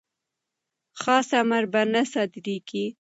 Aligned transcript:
خاص 1.01 1.29
امر 1.41 1.63
به 1.71 1.81
نه 1.93 2.01
صادریږي. 2.13 2.85